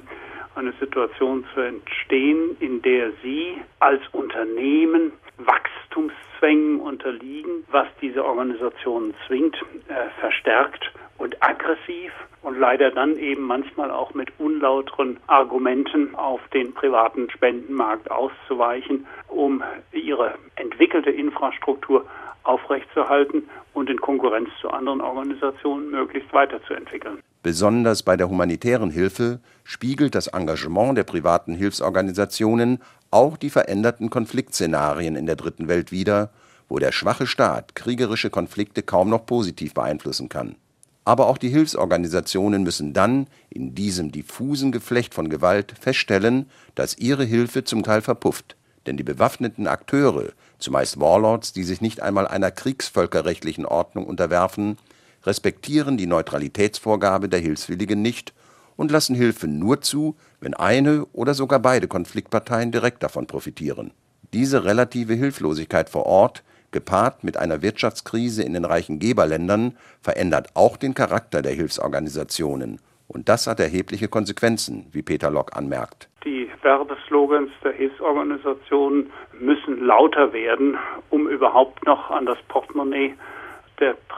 eine 0.56 0.72
Situation 0.80 1.44
zu 1.54 1.60
entstehen, 1.60 2.56
in 2.62 2.82
der 2.82 3.12
sie 3.22 3.58
als 3.80 4.02
Unternehmen 4.14 5.12
Wachstumszwängen 5.38 6.80
unterliegen, 6.80 7.66
was 7.72 7.88
diese 8.02 8.24
Organisationen 8.24 9.14
zwingt, 9.28 9.56
äh, 9.88 10.10
verstärkt 10.20 10.92
und 11.18 11.42
aggressiv 11.42 12.12
und 12.42 12.60
leider 12.60 12.92
dann 12.92 13.18
eben 13.18 13.44
manchmal 13.44 13.90
auch 13.92 14.14
mit 14.14 14.30
unlauteren 14.40 15.20
Argumenten 15.28 16.14
auf 16.16 16.42
den 16.54 16.74
privaten 16.74 17.30
Spendenmarkt 17.32 18.12
auszuweichen, 18.12 19.08
um 19.28 19.64
ihre 19.92 20.36
entwickelte 20.56 21.10
Infrastruktur 21.10 22.06
aufrechtzuerhalten 22.44 23.50
und 23.74 23.90
in 23.90 24.00
Konkurrenz 24.00 24.50
zu 24.62 24.70
anderen 24.70 25.02
Organisationen 25.02 25.90
möglichst 25.90 26.32
weiterzuentwickeln. 26.34 27.22
Besonders 27.46 28.02
bei 28.02 28.18
der 28.18 28.28
humanitären 28.28 28.90
Hilfe 28.90 29.40
spiegelt 29.64 30.16
das 30.16 30.26
Engagement 30.26 30.98
der 30.98 31.04
privaten 31.04 31.54
Hilfsorganisationen 31.54 32.80
auch 33.12 33.38
die 33.38 33.52
veränderten 33.52 34.10
Konfliktszenarien 34.10 35.16
in 35.16 35.28
der 35.28 35.36
Dritten 35.36 35.68
Welt 35.68 35.92
wider, 35.92 36.32
wo 36.70 36.80
der 36.80 36.92
schwache 36.92 37.28
Staat 37.28 37.76
kriegerische 37.76 38.32
Konflikte 38.32 38.82
kaum 38.82 39.12
noch 39.12 39.28
positiv 39.28 39.76
beeinflussen 39.76 40.28
kann. 40.28 40.56
Aber 41.04 41.28
auch 41.28 41.38
die 41.38 41.50
Hilfsorganisationen 41.50 42.64
müssen 42.64 42.94
dann 42.94 43.28
in 43.52 43.76
diesem 43.76 44.12
diffusen 44.12 44.72
Geflecht 44.72 45.14
von 45.14 45.30
Gewalt 45.30 45.76
feststellen, 45.80 46.50
dass 46.74 46.98
ihre 46.98 47.26
Hilfe 47.26 47.64
zum 47.64 47.84
Teil 47.84 48.02
verpufft. 48.02 48.56
Denn 48.88 48.98
die 48.98 49.04
bewaffneten 49.04 49.68
Akteure, 49.68 50.30
zumeist 50.58 51.00
Warlords, 51.00 51.54
die 51.54 51.64
sich 51.64 51.80
nicht 51.80 52.02
einmal 52.02 52.28
einer 52.28 52.50
kriegsvölkerrechtlichen 52.50 53.68
Ordnung 53.68 54.08
unterwerfen, 54.08 54.80
respektieren 55.26 55.98
die 55.98 56.08
Neutralitätsvorgabe 56.08 57.30
der 57.30 57.40
Hilfswilligen 57.40 58.02
nicht 58.02 58.34
und 58.76 58.92
lassen 58.92 59.16
Hilfe 59.16 59.48
nur 59.48 59.82
zu, 59.82 60.16
wenn 60.40 60.54
eine 60.54 61.06
oder 61.14 61.34
sogar 61.34 61.60
beide 61.60 61.88
Konfliktparteien 61.88 62.72
direkt 62.72 63.04
davon 63.04 63.28
profitieren. 63.28 63.92
Diese 64.34 64.66
relative 64.66 65.14
Hilflosigkeit 65.14 65.90
vor 65.90 66.06
Ort, 66.06 66.44
gepaart 66.72 67.24
mit 67.24 67.38
einer 67.38 67.62
Wirtschaftskrise 67.62 68.44
in 68.44 68.54
den 68.54 68.66
reichen 68.66 69.00
Geberländern, 69.00 69.78
verändert 70.02 70.50
auch 70.56 70.78
den 70.78 70.94
Charakter 70.94 71.42
der 71.42 71.54
Hilfsorganisationen. 71.54 72.80
Und 73.08 73.30
das 73.30 73.48
hat 73.48 73.60
erhebliche 73.60 74.08
Konsequenzen, 74.08 74.88
wie 74.92 75.04
Peter 75.04 75.30
Lock 75.30 75.56
anmerkt. 75.56 76.10
Die 76.26 76.50
Werbeslogans 76.64 77.52
der 77.64 77.72
Hilfsorganisationen 77.74 79.12
müssen 79.40 79.86
lauter 79.86 80.34
werden, 80.34 80.76
um 81.12 81.28
überhaupt 81.28 81.86
noch 81.86 82.10
an 82.10 82.26
das 82.26 82.40
Portemonnaie 82.48 83.14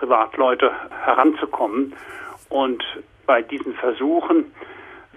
Privatleute 0.07 0.71
heranzukommen. 1.03 1.93
Und 2.47 2.81
bei 3.25 3.41
diesen 3.41 3.73
Versuchen, 3.73 4.53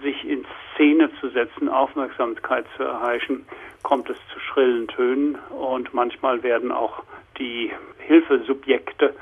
sich 0.03 0.27
in 0.27 0.45
Szene 0.73 1.09
zu 1.21 1.29
setzen, 1.29 1.69
Aufmerksamkeit 1.69 2.65
zu 2.75 2.83
erheischen, 2.83 3.45
kommt 3.83 4.09
es 4.09 4.17
zu 4.33 4.39
schrillen 4.39 4.89
Tönen 4.89 5.37
und 5.49 5.93
manchmal 5.93 6.43
werden 6.43 6.73
auch 6.73 7.03
die 7.37 7.71
Hilfesubjekte 7.99 9.15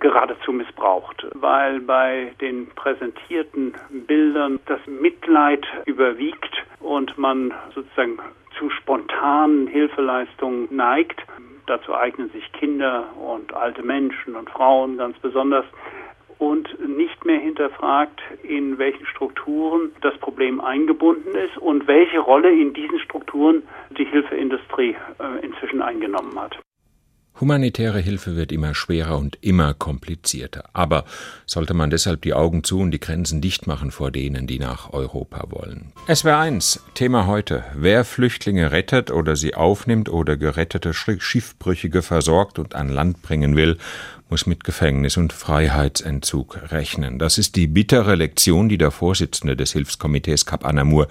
geradezu 0.00 0.52
missbraucht, 0.52 1.24
weil 1.34 1.78
bei 1.80 2.32
den 2.40 2.66
präsentierten 2.70 3.74
Bildern 3.90 4.58
das 4.66 4.80
Mitleid 4.86 5.64
überwiegt 5.86 6.64
und 6.80 7.16
man 7.16 7.54
sozusagen 7.72 8.18
zu 8.58 8.70
spontanen 8.70 9.68
Hilfeleistungen 9.68 10.66
neigt. 10.74 11.22
Dazu 11.66 11.94
eignen 11.94 12.30
sich 12.30 12.50
Kinder 12.52 13.06
und 13.16 13.54
alte 13.54 13.82
Menschen 13.82 14.34
und 14.34 14.50
Frauen 14.50 14.96
ganz 14.96 15.18
besonders 15.18 15.64
und 16.38 16.68
nicht 16.88 17.24
mehr 17.24 17.38
hinterfragt, 17.38 18.20
in 18.42 18.76
welchen 18.78 19.06
Strukturen 19.06 19.92
das 20.00 20.16
Problem 20.18 20.60
eingebunden 20.60 21.36
ist 21.36 21.56
und 21.58 21.86
welche 21.86 22.18
Rolle 22.18 22.50
in 22.50 22.72
diesen 22.74 22.98
Strukturen 22.98 23.62
die 23.90 24.04
Hilfeindustrie 24.04 24.96
äh, 25.20 25.46
inzwischen 25.46 25.82
eingenommen 25.82 26.38
hat. 26.40 26.61
Humanitäre 27.40 27.98
Hilfe 27.98 28.36
wird 28.36 28.52
immer 28.52 28.74
schwerer 28.74 29.18
und 29.18 29.38
immer 29.40 29.74
komplizierter. 29.74 30.64
Aber 30.74 31.04
sollte 31.46 31.74
man 31.74 31.90
deshalb 31.90 32.22
die 32.22 32.34
Augen 32.34 32.62
zu 32.62 32.78
und 32.78 32.90
die 32.90 33.00
Grenzen 33.00 33.40
dicht 33.40 33.66
machen 33.66 33.90
vor 33.90 34.10
denen, 34.10 34.46
die 34.46 34.58
nach 34.58 34.92
Europa 34.92 35.46
wollen? 35.50 35.92
SWR 36.12 36.38
1, 36.38 36.84
Thema 36.94 37.26
heute. 37.26 37.64
Wer 37.74 38.04
Flüchtlinge 38.04 38.70
rettet 38.70 39.10
oder 39.10 39.34
sie 39.34 39.54
aufnimmt 39.54 40.08
oder 40.08 40.36
gerettete 40.36 40.92
Schiffbrüchige 40.94 42.02
versorgt 42.02 42.58
und 42.58 42.74
an 42.74 42.88
Land 42.88 43.22
bringen 43.22 43.56
will, 43.56 43.78
muss 44.28 44.46
mit 44.46 44.64
Gefängnis 44.64 45.16
und 45.16 45.32
Freiheitsentzug 45.32 46.70
rechnen. 46.70 47.18
Das 47.18 47.38
ist 47.38 47.56
die 47.56 47.66
bittere 47.66 48.14
Lektion, 48.14 48.68
die 48.68 48.78
der 48.78 48.90
Vorsitzende 48.90 49.56
des 49.56 49.72
Hilfskomitees 49.72 50.46
Kap 50.46 50.64
Anamur 50.64 51.08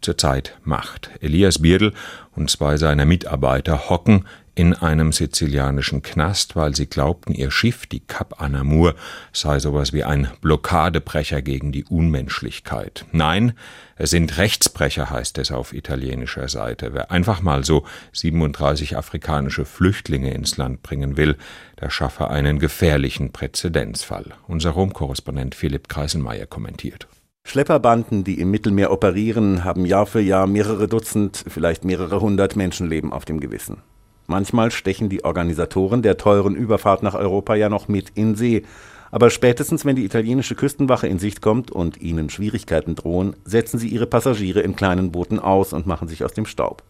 zurzeit 0.00 0.56
macht. 0.64 1.10
Elias 1.20 1.60
Bierdl 1.60 1.92
und 2.34 2.50
zwei 2.50 2.76
seiner 2.76 3.04
Mitarbeiter 3.04 3.88
hocken 3.88 4.24
in 4.56 4.72
einem 4.72 5.12
sizilianischen 5.12 6.00
Knast, 6.02 6.56
weil 6.56 6.74
sie 6.74 6.86
glaubten, 6.86 7.34
ihr 7.34 7.50
Schiff, 7.50 7.86
die 7.86 8.00
Cap 8.00 8.40
Anamur, 8.40 8.94
sei 9.32 9.60
sowas 9.60 9.92
wie 9.92 10.02
ein 10.02 10.28
Blockadebrecher 10.40 11.42
gegen 11.42 11.72
die 11.72 11.84
Unmenschlichkeit. 11.84 13.04
Nein, 13.12 13.52
es 13.96 14.10
sind 14.10 14.38
Rechtsbrecher, 14.38 15.10
heißt 15.10 15.36
es 15.38 15.52
auf 15.52 15.74
italienischer 15.74 16.48
Seite. 16.48 16.94
Wer 16.94 17.10
einfach 17.10 17.42
mal 17.42 17.64
so 17.64 17.84
37 18.12 18.96
afrikanische 18.96 19.66
Flüchtlinge 19.66 20.32
ins 20.32 20.56
Land 20.56 20.82
bringen 20.82 21.18
will, 21.18 21.36
der 21.78 21.90
schaffe 21.90 22.30
einen 22.30 22.58
gefährlichen 22.58 23.32
Präzedenzfall. 23.32 24.32
Unser 24.48 24.70
Rom-Korrespondent 24.70 25.54
Philipp 25.54 25.90
Kreisenmeier 25.90 26.46
kommentiert. 26.46 27.08
Schlepperbanden, 27.44 28.24
die 28.24 28.40
im 28.40 28.50
Mittelmeer 28.50 28.90
operieren, 28.90 29.64
haben 29.64 29.84
Jahr 29.84 30.06
für 30.06 30.20
Jahr 30.20 30.46
mehrere 30.46 30.88
Dutzend, 30.88 31.44
vielleicht 31.46 31.84
mehrere 31.84 32.20
hundert 32.20 32.56
Menschenleben 32.56 33.12
auf 33.12 33.26
dem 33.26 33.38
Gewissen. 33.38 33.82
Manchmal 34.26 34.70
stechen 34.70 35.08
die 35.08 35.24
Organisatoren 35.24 36.02
der 36.02 36.16
teuren 36.16 36.56
Überfahrt 36.56 37.02
nach 37.02 37.14
Europa 37.14 37.54
ja 37.54 37.68
noch 37.68 37.88
mit 37.88 38.10
in 38.14 38.34
See. 38.34 38.64
Aber 39.10 39.30
spätestens, 39.30 39.84
wenn 39.84 39.96
die 39.96 40.04
italienische 40.04 40.56
Küstenwache 40.56 41.06
in 41.06 41.18
Sicht 41.18 41.40
kommt 41.40 41.70
und 41.70 42.00
ihnen 42.00 42.28
Schwierigkeiten 42.28 42.96
drohen, 42.96 43.36
setzen 43.44 43.78
sie 43.78 43.88
ihre 43.88 44.06
Passagiere 44.06 44.60
in 44.60 44.74
kleinen 44.74 45.12
Booten 45.12 45.38
aus 45.38 45.72
und 45.72 45.86
machen 45.86 46.08
sich 46.08 46.24
aus 46.24 46.32
dem 46.32 46.46
Staub. 46.46 46.82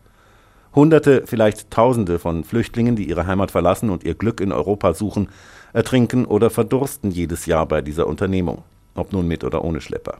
Hunderte, 0.74 1.22
vielleicht 1.26 1.70
Tausende 1.70 2.18
von 2.18 2.44
Flüchtlingen, 2.44 2.96
die 2.96 3.08
ihre 3.08 3.26
Heimat 3.26 3.50
verlassen 3.50 3.90
und 3.90 4.04
ihr 4.04 4.14
Glück 4.14 4.40
in 4.40 4.52
Europa 4.52 4.94
suchen, 4.94 5.28
ertrinken 5.72 6.24
oder 6.24 6.50
verdursten 6.50 7.10
jedes 7.10 7.46
Jahr 7.46 7.66
bei 7.66 7.80
dieser 7.80 8.06
Unternehmung, 8.06 8.62
ob 8.94 9.12
nun 9.12 9.26
mit 9.26 9.44
oder 9.44 9.64
ohne 9.64 9.80
Schlepper. 9.80 10.18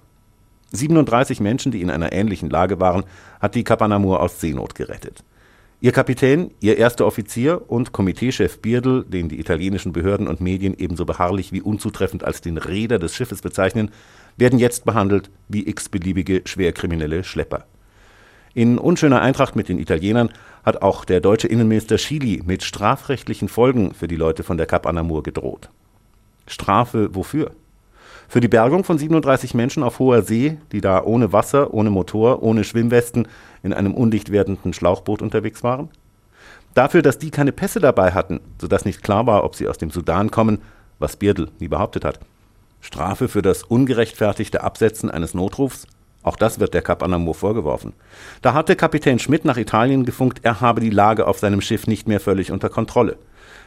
37 0.73 1.40
Menschen, 1.40 1.73
die 1.73 1.82
in 1.82 1.90
einer 1.90 2.12
ähnlichen 2.12 2.50
Lage 2.50 2.80
waren, 2.80 3.04
hat 3.40 3.54
die 3.54 3.64
Kapanamur 3.64 4.20
aus 4.20 4.40
Seenot 4.40 4.75
gerettet. 4.75 5.23
Ihr 5.86 5.92
Kapitän, 5.92 6.50
ihr 6.58 6.78
erster 6.78 7.06
Offizier 7.06 7.70
und 7.70 7.92
Komiteechef 7.92 8.58
Bierdl, 8.58 9.04
den 9.04 9.28
die 9.28 9.38
italienischen 9.38 9.92
Behörden 9.92 10.26
und 10.26 10.40
Medien 10.40 10.74
ebenso 10.76 11.04
beharrlich 11.04 11.52
wie 11.52 11.62
unzutreffend 11.62 12.24
als 12.24 12.40
den 12.40 12.58
Räder 12.58 12.98
des 12.98 13.14
Schiffes 13.14 13.40
bezeichnen, 13.40 13.92
werden 14.36 14.58
jetzt 14.58 14.84
behandelt 14.84 15.30
wie 15.46 15.68
x-beliebige 15.68 16.42
schwerkriminelle 16.44 17.22
Schlepper. 17.22 17.66
In 18.52 18.78
unschöner 18.78 19.22
Eintracht 19.22 19.54
mit 19.54 19.68
den 19.68 19.78
Italienern 19.78 20.30
hat 20.64 20.82
auch 20.82 21.04
der 21.04 21.20
deutsche 21.20 21.46
Innenminister 21.46 21.98
Chili 21.98 22.42
mit 22.44 22.64
strafrechtlichen 22.64 23.48
Folgen 23.48 23.94
für 23.94 24.08
die 24.08 24.16
Leute 24.16 24.42
von 24.42 24.56
der 24.56 24.66
Cap 24.66 24.88
Anamur 24.88 25.22
gedroht. 25.22 25.70
Strafe 26.48 27.14
wofür? 27.14 27.52
Für 28.28 28.40
die 28.40 28.48
Bergung 28.48 28.82
von 28.82 28.98
37 28.98 29.54
Menschen 29.54 29.84
auf 29.84 30.00
hoher 30.00 30.22
See, 30.22 30.58
die 30.72 30.80
da 30.80 31.04
ohne 31.04 31.32
Wasser, 31.32 31.72
ohne 31.72 31.90
Motor, 31.90 32.42
ohne 32.42 32.64
Schwimmwesten 32.64 33.28
in 33.66 33.75
einem 33.75 33.92
undicht 33.92 34.32
werdenden 34.32 34.73
Schlauchboot 34.73 35.20
unterwegs 35.20 35.62
waren? 35.62 35.90
Dafür, 36.75 37.02
dass 37.02 37.18
die 37.18 37.30
keine 37.30 37.52
Pässe 37.52 37.80
dabei 37.80 38.12
hatten, 38.12 38.40
sodass 38.61 38.85
nicht 38.85 39.02
klar 39.02 39.26
war, 39.26 39.44
ob 39.44 39.54
sie 39.54 39.68
aus 39.68 39.78
dem 39.78 39.90
Sudan 39.90 40.30
kommen, 40.30 40.62
was 40.99 41.16
Birdl 41.16 41.49
nie 41.58 41.68
behauptet 41.68 42.04
hat. 42.04 42.20
Strafe 42.80 43.28
für 43.28 43.42
das 43.42 43.62
ungerechtfertigte 43.62 44.62
Absetzen 44.62 45.11
eines 45.11 45.35
Notrufs? 45.35 45.87
Auch 46.23 46.37
das 46.37 46.58
wird 46.58 46.75
der 46.75 46.82
Kap 46.82 47.02
Anamur 47.02 47.35
vorgeworfen. 47.35 47.92
Da 48.42 48.52
hatte 48.52 48.76
Kapitän 48.76 49.18
Schmidt 49.18 49.44
nach 49.44 49.56
Italien 49.56 50.04
gefunkt, 50.04 50.40
er 50.42 50.61
habe 50.61 50.80
die 50.80 50.90
Lage 50.90 51.26
auf 51.26 51.38
seinem 51.38 51.61
Schiff 51.61 51.87
nicht 51.87 52.08
mehr 52.08 52.20
völlig 52.20 52.52
unter 52.52 52.68
Kontrolle. 52.68 53.16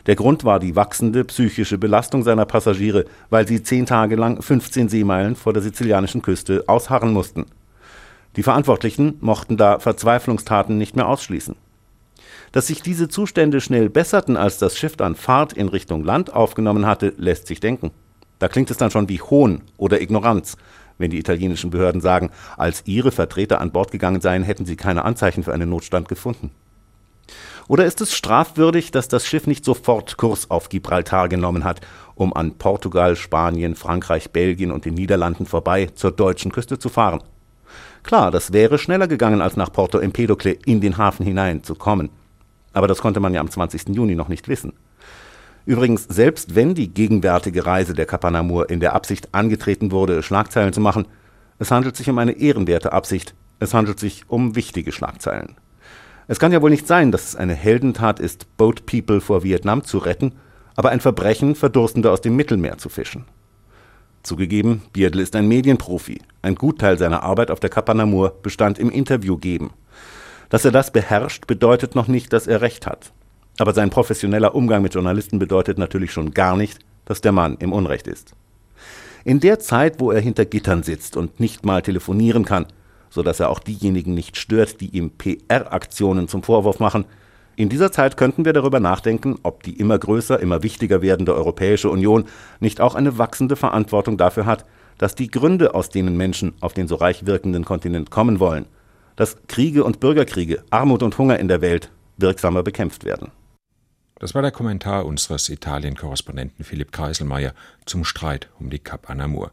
Der 0.06 0.16
Grund 0.16 0.44
war 0.44 0.60
die 0.60 0.76
wachsende 0.76 1.24
psychische 1.26 1.78
Belastung 1.78 2.24
seiner 2.24 2.46
Passagiere, 2.46 3.06
weil 3.30 3.48
sie 3.48 3.64
zehn 3.64 3.86
Tage 3.86 4.16
lang 4.16 4.42
15 4.42 4.90
Seemeilen 4.90 5.36
vor 5.36 5.54
der 5.54 5.62
sizilianischen 5.62 6.22
Küste 6.22 6.64
ausharren 6.68 7.14
mussten. 7.14 7.46
Die 8.36 8.44
Verantwortlichen 8.44 9.18
mochten 9.22 9.58
da 9.58 9.80
Verzweiflungstaten 9.80 10.78
nicht 10.78 10.96
mehr 10.96 11.08
ausschließen. 11.08 11.56
Dass 12.52 12.68
sich 12.68 12.82
diese 12.82 13.08
Zustände 13.08 13.62
schnell 13.62 13.90
besserten, 13.90 14.38
als 14.38 14.58
das 14.58 14.78
Schiff 14.78 14.96
dann 14.96 15.16
Fahrt 15.16 15.54
in 15.54 15.68
Richtung 15.68 16.04
Land 16.04 16.34
aufgenommen 16.34 16.86
hatte, 16.86 17.14
lässt 17.18 17.48
sich 17.48 17.60
denken. 17.60 17.92
Da 18.40 18.48
klingt 18.48 18.72
es 18.72 18.78
dann 18.78 18.92
schon 18.92 19.10
wie 19.10 19.22
Hohn 19.22 19.62
oder 19.78 20.02
Ignoranz, 20.02 20.58
wenn 20.98 21.12
die 21.12 21.20
italienischen 21.20 21.70
Behörden 21.70 22.02
sagen, 22.02 22.30
als 22.58 22.84
ihre 22.86 23.12
Vertreter 23.12 23.62
an 23.62 23.72
Bord 23.72 23.92
gegangen 23.92 24.22
seien, 24.22 24.44
hätten 24.44 24.66
sie 24.66 24.76
keine 24.76 25.06
Anzeichen 25.06 25.44
für 25.44 25.54
einen 25.54 25.70
Notstand 25.70 26.08
gefunden? 26.08 26.52
Oder 27.68 27.86
ist 27.86 28.02
es 28.02 28.16
strafwürdig, 28.16 28.92
dass 28.92 29.08
das 29.08 29.28
Schiff 29.28 29.46
nicht 29.46 29.64
sofort 29.64 30.18
Kurs 30.18 30.50
auf 30.50 30.70
Gibraltar 30.70 31.30
genommen 31.30 31.64
hat, 31.64 31.82
um 32.16 32.34
an 32.34 32.58
Portugal, 32.58 33.16
Spanien, 33.16 33.76
Frankreich, 33.76 34.32
Belgien 34.32 34.72
und 34.72 34.86
den 34.86 34.96
Niederlanden 34.96 35.46
vorbei 35.46 35.88
zur 35.94 36.12
deutschen 36.12 36.52
Küste 36.52 36.80
zu 36.80 36.90
fahren? 36.90 37.22
Klar, 38.04 38.32
das 38.32 38.54
wäre 38.54 38.78
schneller 38.78 39.08
gegangen, 39.08 39.42
als 39.42 39.58
nach 39.58 39.72
Porto 39.72 40.00
Empedocle 40.00 40.58
in 40.66 40.82
den 40.82 40.98
Hafen 40.98 41.26
hinein 41.26 41.64
zu 41.64 41.76
kommen. 41.76 42.10
Aber 42.74 42.88
das 42.88 43.02
konnte 43.02 43.20
man 43.20 43.34
ja 43.34 43.42
am 43.42 43.50
20. 43.50 43.90
Juni 43.90 44.16
noch 44.16 44.30
nicht 44.30 44.48
wissen. 44.48 44.74
Übrigens, 45.66 46.06
selbst 46.10 46.56
wenn 46.56 46.74
die 46.74 46.94
gegenwärtige 46.94 47.66
Reise 47.66 47.94
der 47.94 48.06
Kapanamur 48.06 48.70
in 48.70 48.80
der 48.80 48.94
Absicht 48.94 49.34
angetreten 49.34 49.92
wurde, 49.92 50.24
Schlagzeilen 50.24 50.74
zu 50.74 50.82
machen, 50.82 51.08
es 51.60 51.72
handelt 51.72 51.96
sich 51.98 52.10
um 52.10 52.18
eine 52.18 52.32
ehrenwerte 52.32 52.94
Absicht, 52.94 53.36
es 53.60 53.74
handelt 53.74 54.00
sich 54.00 54.24
um 54.28 54.56
wichtige 54.56 54.92
Schlagzeilen. 54.92 55.56
Es 56.28 56.40
kann 56.40 56.52
ja 56.52 56.62
wohl 56.62 56.70
nicht 56.70 56.88
sein, 56.88 57.12
dass 57.12 57.30
es 57.30 57.36
eine 57.36 57.56
Heldentat 57.56 58.20
ist, 58.20 58.56
Boat 58.56 58.86
People 58.86 59.20
vor 59.20 59.44
Vietnam 59.44 59.84
zu 59.84 59.98
retten, 59.98 60.34
aber 60.76 60.90
ein 60.90 61.02
Verbrechen, 61.02 61.56
Verdurstende 61.56 62.12
aus 62.12 62.22
dem 62.22 62.36
Mittelmeer 62.36 62.78
zu 62.78 62.88
fischen. 62.88 63.26
Zugegeben, 64.30 64.84
Bierdl 64.94 65.22
ist 65.22 65.36
ein 65.36 65.48
Medienprofi. 65.48 66.22
Ein 66.44 66.54
Gutteil 66.54 67.00
seiner 67.00 67.24
Arbeit 67.24 67.50
auf 67.50 67.60
der 67.60 67.72
Kapanamur 67.72 68.36
bestand 68.44 68.78
im 68.78 68.92
Interview 68.92 69.38
geben. 69.38 69.72
Dass 70.50 70.64
er 70.66 70.72
das 70.72 70.92
beherrscht, 70.92 71.48
bedeutet 71.48 71.96
noch 71.96 72.08
nicht, 72.08 72.32
dass 72.32 72.46
er 72.46 72.62
recht 72.62 72.86
hat. 72.86 73.12
Aber 73.58 73.74
sein 73.74 73.90
professioneller 73.90 74.54
Umgang 74.54 74.84
mit 74.84 74.94
Journalisten 74.94 75.40
bedeutet 75.40 75.80
natürlich 75.80 76.12
schon 76.12 76.30
gar 76.30 76.56
nicht, 76.56 76.78
dass 77.06 77.22
der 77.22 77.32
Mann 77.32 77.58
im 77.58 77.74
Unrecht 77.74 78.06
ist. 78.06 78.36
In 79.26 79.40
der 79.40 79.58
Zeit, 79.58 80.00
wo 80.00 80.12
er 80.12 80.22
hinter 80.22 80.46
Gittern 80.46 80.84
sitzt 80.84 81.18
und 81.18 81.40
nicht 81.40 81.66
mal 81.66 81.82
telefonieren 81.82 82.46
kann, 82.46 82.68
sodass 83.10 83.40
er 83.40 83.50
auch 83.50 83.58
diejenigen 83.58 84.14
nicht 84.14 84.38
stört, 84.38 84.80
die 84.80 84.96
ihm 84.96 85.10
PR-Aktionen 85.10 86.28
zum 86.28 86.44
Vorwurf 86.44 86.80
machen. 86.80 87.06
In 87.60 87.68
dieser 87.68 87.92
Zeit 87.92 88.16
könnten 88.16 88.46
wir 88.46 88.54
darüber 88.54 88.80
nachdenken, 88.80 89.38
ob 89.44 89.64
die 89.64 89.74
immer 89.78 90.00
größer, 90.00 90.40
immer 90.40 90.64
wichtiger 90.64 91.02
werdende 91.02 91.36
Europäische 91.36 91.90
Union 91.90 92.24
nicht 92.62 92.80
auch 92.80 92.96
eine 92.96 93.18
wachsende 93.18 93.58
Verantwortung 93.58 94.18
dafür 94.18 94.46
hat, 94.46 94.64
dass 94.98 95.14
die 95.14 95.28
Gründe, 95.28 95.76
aus 95.76 95.90
denen 95.90 96.16
Menschen 96.16 96.54
auf 96.62 96.74
den 96.74 96.88
so 96.88 96.96
reich 96.96 97.26
wirkenden 97.26 97.66
Kontinent 97.66 98.12
kommen 98.12 98.40
wollen, 98.40 98.66
dass 99.18 99.36
Kriege 99.50 99.84
und 99.84 100.00
Bürgerkriege, 100.00 100.64
Armut 100.70 101.04
und 101.04 101.18
Hunger 101.18 101.38
in 101.38 101.50
der 101.50 101.60
Welt 101.60 101.92
wirksamer 102.16 102.64
bekämpft 102.64 103.04
werden. 103.04 103.34
Das 104.20 104.34
war 104.34 104.42
der 104.42 104.52
Kommentar 104.52 105.06
unseres 105.06 105.50
Italien-Korrespondenten 105.50 106.64
Philipp 106.64 106.94
Kreiselmeier 106.94 107.52
zum 107.86 108.06
Streit 108.06 108.50
um 108.58 108.70
die 108.70 108.80
Cap 108.80 109.10
Anamur. 109.10 109.52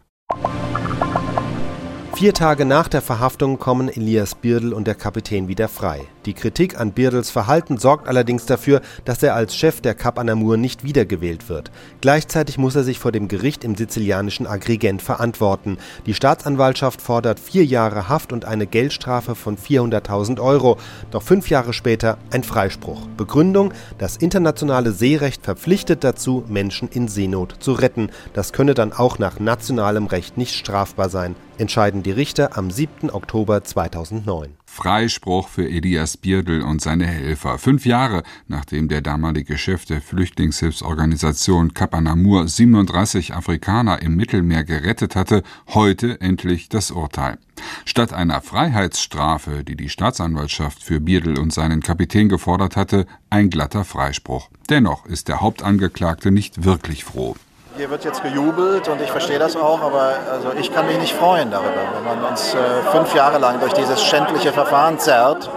Vier 2.16 2.32
Tage 2.32 2.64
nach 2.64 2.88
der 2.88 3.02
Verhaftung 3.02 3.58
kommen 3.58 3.90
Elias 3.90 4.35
Birdl 4.35 4.73
und 4.73 4.87
der 4.87 4.94
Kapitän 4.94 5.49
wieder 5.49 5.68
frei. 5.68 6.00
Die 6.25 6.32
Kritik 6.32 6.80
an 6.80 6.92
Birdls 6.92 7.28
Verhalten 7.28 7.76
sorgt 7.76 8.08
allerdings 8.08 8.46
dafür, 8.46 8.80
dass 9.04 9.23
er 9.23 9.35
als 9.35 9.54
Chef 9.54 9.82
der 9.82 9.94
Cap 9.94 10.18
Anamur 10.18 10.56
nicht 10.56 10.82
wiedergewählt 10.82 11.50
wird. 11.50 11.70
Gleichzeitig 12.00 12.56
muss 12.56 12.75
er 12.75 12.85
sich 12.85 12.99
vor 12.99 13.12
dem 13.12 13.28
Gericht 13.28 13.64
im 13.64 13.75
sizilianischen 13.75 14.46
Agrigent 14.46 15.02
verantworten. 15.02 15.76
Die 16.06 16.14
Staatsanwaltschaft 16.14 17.02
fordert 17.02 17.38
vier 17.38 17.66
Jahre 17.66 18.08
Haft 18.08 18.32
und 18.32 18.46
eine 18.46 18.66
Geldstrafe 18.66 19.35
von 19.35 19.58
400.000 19.58 20.40
Euro. 20.40 20.78
Doch 21.11 21.23
fünf 21.23 21.50
Jahre 21.50 21.75
später 21.75 22.16
ein 22.30 22.44
Freispruch. 22.44 23.08
Begründung: 23.18 23.75
Das 23.99 24.16
internationale 24.16 24.92
Seerecht 24.92 25.44
verpflichtet 25.44 26.02
dazu, 26.02 26.44
Menschen 26.49 26.88
in 26.88 27.08
Seenot 27.08 27.56
zu 27.61 27.73
retten. 27.73 28.08
Das 28.32 28.54
könne 28.54 28.73
dann 28.73 28.94
auch 28.94 29.18
nach 29.18 29.38
nationalem 29.38 30.06
Recht 30.06 30.38
nicht 30.38 30.54
strafbar 30.54 31.11
sein 31.11 31.37
entscheiden 31.59 32.03
die 32.03 32.11
Richter 32.11 32.57
am 32.57 32.71
7. 32.71 33.11
Oktober 33.11 33.65
2009. 33.65 34.57
Freispruch 34.67 35.49
für 35.49 35.69
Elias 35.69 36.16
Bierdl 36.19 36.61
und 36.61 36.83
seine 36.83 37.07
Helfer. 37.07 37.59
Fünf 37.59 37.87
Jahre 37.87 38.23
nachdem 38.47 38.88
der 38.88 39.01
damalige 39.01 39.57
Chef 39.57 39.87
der 39.87 40.03
Flüchtlingshilfsorganisation 40.03 41.73
Kapanamur 41.73 42.47
37 42.47 43.35
Afrikaner 43.35 44.03
im 44.03 44.16
Mittelmeer 44.16 44.64
gerettet 44.64 45.16
hatte, 45.16 45.42
heute 45.69 46.21
endlich 46.21 46.69
das 46.69 46.90
Urteil. 46.90 47.38
Statt 47.85 48.12
einer 48.12 48.42
Freiheitsstrafe, 48.42 49.64
die 49.64 49.77
die 49.77 49.88
Staatsanwaltschaft 49.88 50.83
für 50.83 51.01
Bierdl 51.01 51.38
und 51.38 51.53
seinen 51.53 51.81
Kapitän 51.81 52.29
gefordert 52.29 52.77
hatte, 52.77 53.07
ein 53.31 53.49
glatter 53.49 53.85
Freispruch. 53.85 54.51
Dennoch 54.69 55.07
ist 55.07 55.29
der 55.29 55.40
Hauptangeklagte 55.40 56.31
nicht 56.31 56.64
wirklich 56.64 57.05
froh. 57.05 57.37
Hier 57.77 57.91
wird 57.91 58.05
jetzt 58.05 58.23
gejubelt 58.23 58.89
und 58.89 59.03
ich 59.03 59.11
verstehe 59.11 59.39
das 59.39 59.55
auch, 59.55 59.83
aber 59.83 60.15
also 60.33 60.53
ich 60.59 60.73
kann 60.73 60.87
mich 60.87 60.99
nicht 60.99 61.12
freuen 61.12 61.51
darüber, 61.51 61.83
wenn 61.95 62.05
man 62.05 62.31
uns 62.31 62.55
äh, 62.55 62.59
fünf 62.91 63.15
Jahre 63.15 63.39
lang 63.39 63.61
durch 63.61 63.75
dieses 63.75 64.03
schändliche 64.03 64.51
Verfahren 64.51 64.99
zerrt 64.99 65.51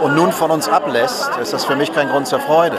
und 0.00 0.16
nun 0.16 0.32
von 0.32 0.50
uns 0.50 0.70
ablässt, 0.70 1.30
ist 1.42 1.52
das 1.52 1.66
für 1.66 1.76
mich 1.76 1.92
kein 1.92 2.08
Grund 2.08 2.28
zur 2.28 2.40
Freude. 2.40 2.78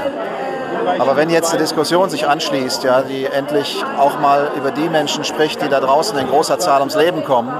Aber 0.98 1.16
wenn 1.16 1.30
jetzt 1.30 1.52
eine 1.52 1.60
Diskussion 1.60 2.10
sich 2.10 2.28
anschließt, 2.28 2.84
ja, 2.86 3.04
die 3.04 3.26
endlich 3.26 3.84
auch 4.00 4.20
mal 4.20 4.50
über 4.58 4.72
die 4.72 4.90
Menschen 4.90 5.24
spricht, 5.24 5.62
die 5.62 5.70
da 5.70 5.80
draußen 5.80 6.18
in 6.18 6.28
großer 6.28 6.58
Zahl 6.58 6.80
ums 6.80 6.96
Leben 6.96 7.24
kommen, 7.24 7.54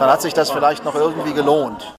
dann 0.00 0.10
hat 0.10 0.20
sich 0.20 0.34
das 0.34 0.50
vielleicht 0.50 0.84
noch 0.84 0.96
irgendwie 0.96 1.32
gelohnt. 1.32 1.86